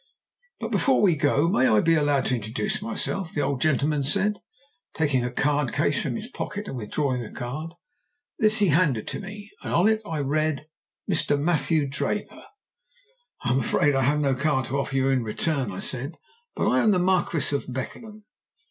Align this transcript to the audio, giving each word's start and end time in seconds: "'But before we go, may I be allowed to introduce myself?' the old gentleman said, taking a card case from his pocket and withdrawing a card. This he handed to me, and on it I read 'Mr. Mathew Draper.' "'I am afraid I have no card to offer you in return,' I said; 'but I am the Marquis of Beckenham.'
"'But 0.59 0.71
before 0.71 0.99
we 0.99 1.15
go, 1.15 1.47
may 1.47 1.67
I 1.67 1.79
be 1.79 1.93
allowed 1.93 2.25
to 2.25 2.35
introduce 2.35 2.81
myself?' 2.81 3.33
the 3.35 3.41
old 3.41 3.61
gentleman 3.61 4.01
said, 4.01 4.39
taking 4.95 5.23
a 5.23 5.31
card 5.31 5.73
case 5.73 6.01
from 6.01 6.15
his 6.15 6.25
pocket 6.27 6.67
and 6.67 6.75
withdrawing 6.75 7.23
a 7.23 7.31
card. 7.31 7.75
This 8.39 8.57
he 8.57 8.69
handed 8.69 9.07
to 9.09 9.19
me, 9.19 9.51
and 9.61 9.71
on 9.71 9.87
it 9.87 10.01
I 10.03 10.17
read 10.21 10.65
'Mr. 11.07 11.39
Mathew 11.39 11.87
Draper.' 11.87 12.45
"'I 13.43 13.51
am 13.51 13.59
afraid 13.59 13.93
I 13.93 14.01
have 14.01 14.19
no 14.19 14.33
card 14.33 14.65
to 14.69 14.79
offer 14.79 14.95
you 14.95 15.07
in 15.09 15.21
return,' 15.23 15.71
I 15.71 15.77
said; 15.77 16.17
'but 16.55 16.67
I 16.67 16.79
am 16.81 16.89
the 16.89 16.97
Marquis 16.97 17.55
of 17.55 17.71
Beckenham.' 17.71 18.25